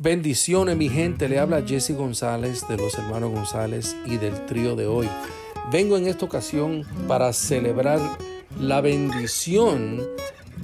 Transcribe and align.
Bendiciones 0.00 0.76
mi 0.76 0.88
gente, 0.88 1.28
le 1.28 1.40
habla 1.40 1.64
Jesse 1.66 1.90
González 1.90 2.68
de 2.68 2.76
los 2.76 2.96
hermanos 2.96 3.32
González 3.32 3.96
y 4.06 4.16
del 4.16 4.46
trío 4.46 4.76
de 4.76 4.86
hoy. 4.86 5.08
Vengo 5.72 5.96
en 5.96 6.06
esta 6.06 6.24
ocasión 6.24 6.84
para 7.08 7.32
celebrar 7.32 7.98
la 8.60 8.80
bendición 8.80 10.00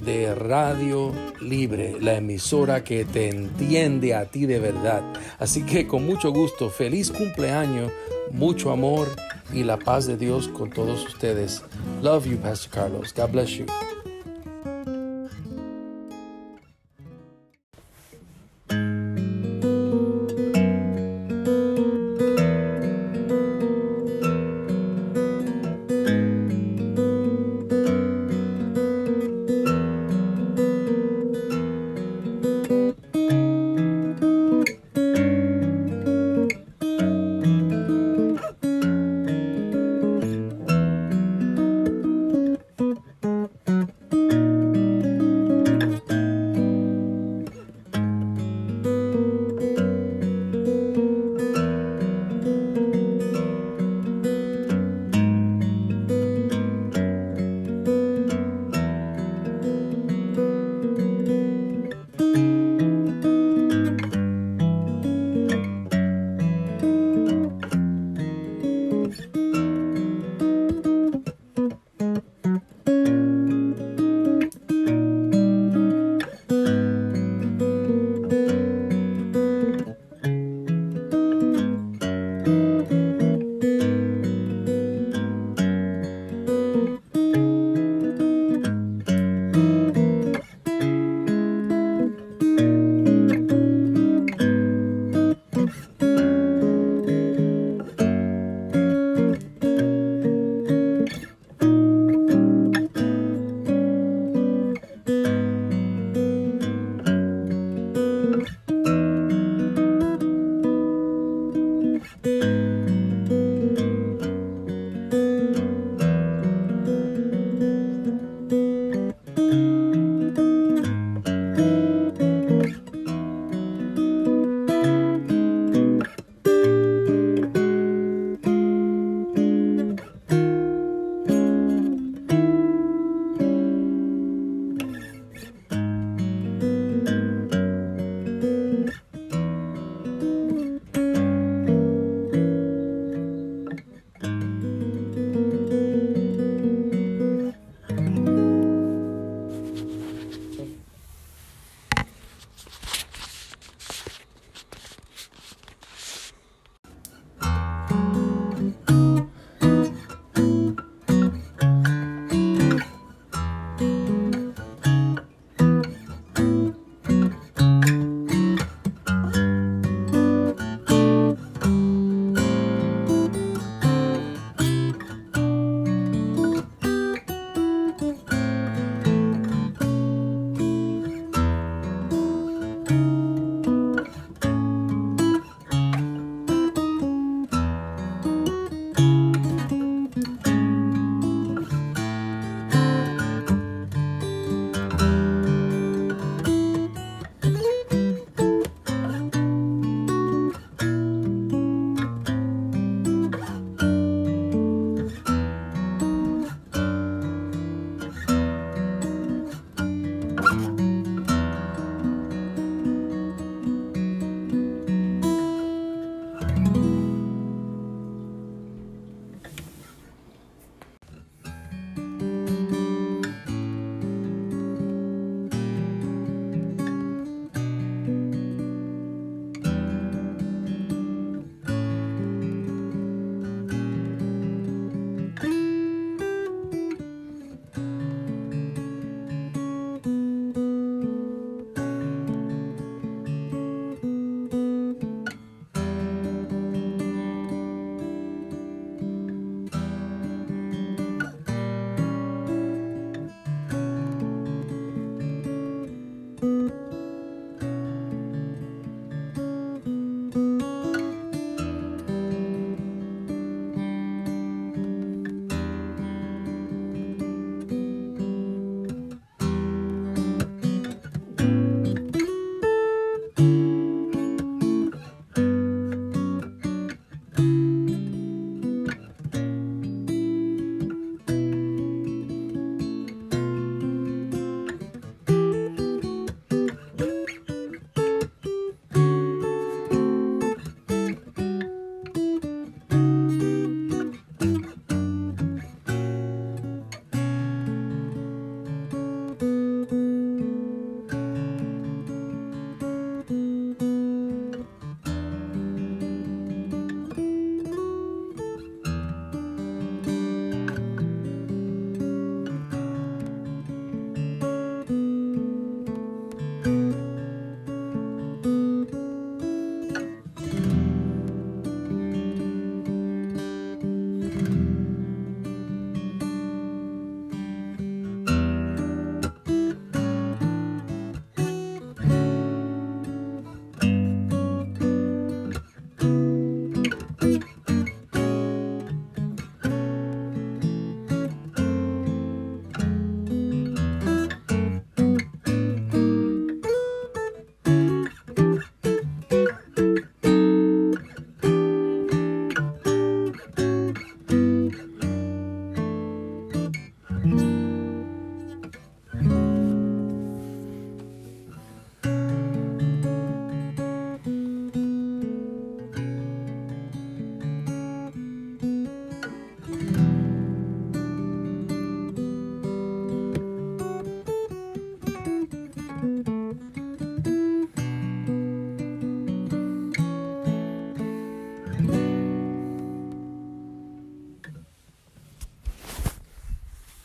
de 0.05 0.33
Radio 0.33 1.11
Libre, 1.41 1.97
la 1.99 2.15
emisora 2.15 2.85
que 2.85 3.03
te 3.03 3.27
entiende 3.27 4.15
a 4.15 4.23
ti 4.23 4.45
de 4.45 4.59
verdad. 4.61 5.03
Así 5.37 5.63
que 5.63 5.85
con 5.85 6.05
mucho 6.05 6.31
gusto, 6.31 6.69
feliz 6.69 7.11
cumpleaños, 7.11 7.91
mucho 8.31 8.71
amor 8.71 9.09
y 9.51 9.63
la 9.65 9.77
paz 9.77 10.07
de 10.07 10.15
Dios 10.15 10.47
con 10.47 10.69
todos 10.69 11.05
ustedes. 11.05 11.61
Love 12.01 12.27
you, 12.27 12.37
Pastor 12.37 12.71
Carlos. 12.71 13.13
God 13.13 13.31
bless 13.31 13.49
you. 13.49 13.65